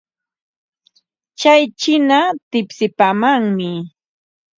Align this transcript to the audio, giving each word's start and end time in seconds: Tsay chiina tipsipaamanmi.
Tsay 1.37 1.63
chiina 1.79 2.19
tipsipaamanmi. 2.49 3.69